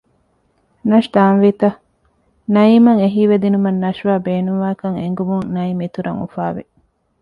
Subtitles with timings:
[0.89, 1.69] ނަޝް ދާންވީ ތަ؟
[2.53, 6.63] ނައީމްއަށް އެހީވެދިނުމަށް ނަޝްވާ ބޭނުންވާކަން އެނގުމުން ނައީމް އިތުރަށް އުފާވި